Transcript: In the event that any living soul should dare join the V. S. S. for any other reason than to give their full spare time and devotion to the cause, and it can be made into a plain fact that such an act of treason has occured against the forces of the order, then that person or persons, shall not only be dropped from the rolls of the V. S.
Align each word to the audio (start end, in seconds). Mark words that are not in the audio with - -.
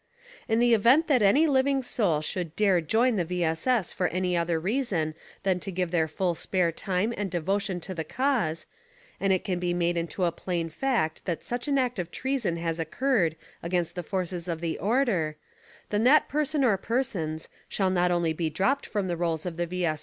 In 0.49 0.57
the 0.57 0.73
event 0.73 1.05
that 1.09 1.21
any 1.21 1.45
living 1.45 1.83
soul 1.83 2.21
should 2.21 2.55
dare 2.55 2.81
join 2.81 3.17
the 3.17 3.23
V. 3.23 3.43
S. 3.43 3.67
S. 3.67 3.93
for 3.93 4.07
any 4.07 4.35
other 4.35 4.59
reason 4.59 5.13
than 5.43 5.59
to 5.59 5.71
give 5.71 5.91
their 5.91 6.07
full 6.07 6.33
spare 6.33 6.71
time 6.71 7.13
and 7.15 7.29
devotion 7.29 7.79
to 7.81 7.93
the 7.93 8.03
cause, 8.03 8.65
and 9.19 9.31
it 9.31 9.43
can 9.45 9.59
be 9.59 9.75
made 9.75 9.97
into 9.97 10.23
a 10.23 10.31
plain 10.31 10.69
fact 10.69 11.25
that 11.25 11.43
such 11.43 11.67
an 11.67 11.77
act 11.77 11.99
of 11.99 12.09
treason 12.09 12.57
has 12.57 12.79
occured 12.79 13.35
against 13.61 13.93
the 13.93 14.01
forces 14.01 14.47
of 14.47 14.59
the 14.59 14.79
order, 14.79 15.35
then 15.91 16.03
that 16.03 16.27
person 16.27 16.63
or 16.63 16.77
persons, 16.77 17.47
shall 17.69 17.91
not 17.91 18.09
only 18.09 18.33
be 18.33 18.49
dropped 18.49 18.87
from 18.87 19.07
the 19.07 19.15
rolls 19.15 19.45
of 19.45 19.55
the 19.55 19.67
V. 19.67 19.85
S. 19.85 19.99